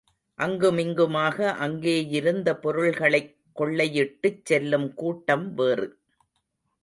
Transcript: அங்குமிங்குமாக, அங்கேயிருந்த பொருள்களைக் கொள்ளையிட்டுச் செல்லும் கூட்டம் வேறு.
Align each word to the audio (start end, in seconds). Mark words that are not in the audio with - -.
அங்குமிங்குமாக, 0.39 1.55
அங்கேயிருந்த 1.59 2.55
பொருள்களைக் 2.59 3.35
கொள்ளையிட்டுச் 3.55 4.41
செல்லும் 4.43 4.93
கூட்டம் 4.93 5.53
வேறு. 5.53 5.87